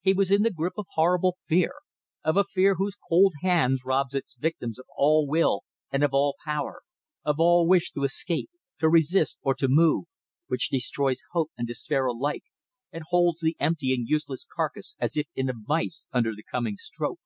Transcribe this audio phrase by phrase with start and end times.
[0.00, 1.74] He was in the grip of horrible fear;
[2.24, 5.60] of a fear whose cold hand robs its victim of all will
[5.92, 6.82] and of all power;
[7.24, 10.06] of all wish to escape, to resist, or to move;
[10.48, 12.42] which destroys hope and despair alike,
[12.90, 16.74] and holds the empty and useless carcass as if in a vise under the coming
[16.76, 17.20] stroke.